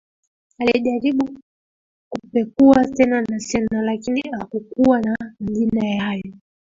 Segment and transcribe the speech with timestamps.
[0.59, 1.39] Alijaribu
[2.09, 6.33] kupekua tena na tena lakini hakukuwa na majina hayo